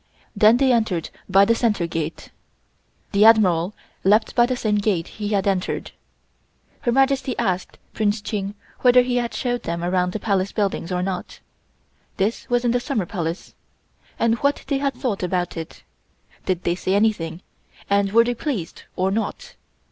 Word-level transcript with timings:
Then 0.35 0.57
they 0.57 0.71
entered 0.71 1.11
by 1.29 1.45
the 1.45 1.53
center 1.53 1.85
gate. 1.85 2.31
The 3.11 3.23
Admiral 3.23 3.75
left 4.03 4.33
by 4.33 4.47
the 4.47 4.55
same 4.55 4.77
gate 4.77 5.07
he 5.07 5.27
had 5.27 5.45
entered. 5.45 5.91
Her 6.79 6.91
Majesty 6.91 7.37
asked 7.37 7.77
Prince 7.93 8.19
Ching 8.19 8.55
whether 8.79 9.03
he 9.03 9.17
had 9.17 9.35
showed 9.35 9.61
them 9.61 9.83
around 9.83 10.13
the 10.13 10.19
Palace 10.19 10.51
buildings 10.53 10.91
or 10.91 11.03
not 11.03 11.39
(this 12.17 12.49
was 12.49 12.65
in 12.65 12.71
the 12.71 12.79
Summer 12.79 13.05
Palace), 13.05 13.53
and 14.17 14.39
what 14.39 14.63
they 14.65 14.79
had 14.79 14.95
thought 14.95 15.21
about 15.21 15.55
it. 15.55 15.83
Did 16.47 16.63
they 16.63 16.73
say 16.73 16.95
anything, 16.95 17.43
and 17.87 18.11
were 18.11 18.23
they 18.23 18.33
pleased 18.33 18.85
or 18.95 19.11
not. 19.11 19.53